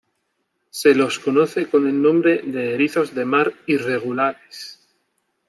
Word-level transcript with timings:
Se 0.71 0.95
los 0.95 1.19
conoce 1.19 1.69
con 1.69 1.87
el 1.87 2.01
nombre 2.01 2.41
de 2.43 2.73
erizos 2.73 3.13
de 3.13 3.23
mar 3.23 3.53
irregulares. 3.67 4.79